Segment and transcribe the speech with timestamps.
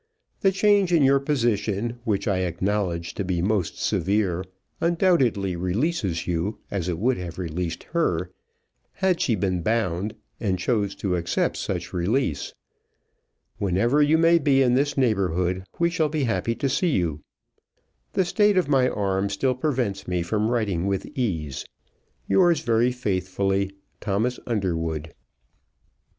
[0.39, 4.43] The change in your position, which I acknowledge to be most severe,
[4.79, 8.31] undoubtedly releases you, as it would have released her,
[8.93, 12.51] had she been bound and chose to accept such release.
[13.59, 17.21] Whenever you may be in this neighbourhood we shall be happy to see you.
[18.13, 21.63] The state of my arm still prevents me from writing with ease.
[22.27, 25.13] Yours very faithfully, THOMAS UNDERWOOD.